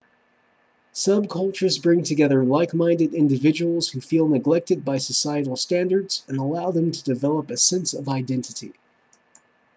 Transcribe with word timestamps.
subcultures 0.95 1.79
bring 1.79 2.03
together 2.03 2.43
like-minded 2.43 3.13
individuals 3.13 3.87
who 3.87 4.01
feel 4.01 4.27
neglected 4.27 4.83
by 4.83 4.97
societal 4.97 5.55
standards 5.55 6.23
and 6.27 6.39
allow 6.39 6.71
them 6.71 6.91
to 6.91 7.03
develop 7.03 7.51
a 7.51 7.55
sense 7.57 7.93
of 7.93 8.09
identity 8.09 8.73